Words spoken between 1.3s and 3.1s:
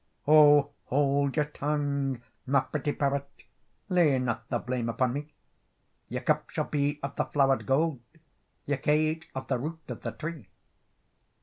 your tongue, my pretty